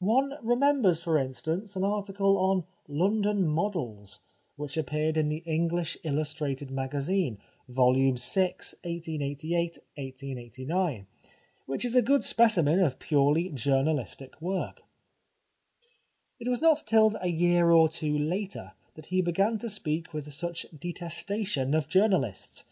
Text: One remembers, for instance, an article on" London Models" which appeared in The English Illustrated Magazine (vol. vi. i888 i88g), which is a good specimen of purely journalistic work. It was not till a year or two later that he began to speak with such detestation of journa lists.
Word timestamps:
One 0.00 0.34
remembers, 0.42 1.00
for 1.00 1.16
instance, 1.16 1.76
an 1.76 1.84
article 1.84 2.36
on" 2.38 2.64
London 3.04 3.46
Models" 3.46 4.18
which 4.56 4.76
appeared 4.76 5.16
in 5.16 5.28
The 5.28 5.44
English 5.46 5.96
Illustrated 6.02 6.72
Magazine 6.72 7.38
(vol. 7.68 7.94
vi. 7.94 8.00
i888 8.10 9.78
i88g), 9.96 11.06
which 11.66 11.84
is 11.84 11.94
a 11.94 12.02
good 12.02 12.24
specimen 12.24 12.80
of 12.80 12.98
purely 12.98 13.48
journalistic 13.48 14.42
work. 14.42 14.82
It 16.40 16.48
was 16.48 16.60
not 16.60 16.82
till 16.84 17.12
a 17.20 17.28
year 17.28 17.70
or 17.70 17.88
two 17.88 18.18
later 18.18 18.72
that 18.96 19.06
he 19.06 19.22
began 19.22 19.56
to 19.58 19.70
speak 19.70 20.12
with 20.12 20.32
such 20.34 20.66
detestation 20.80 21.74
of 21.74 21.86
journa 21.86 22.20
lists. 22.20 22.64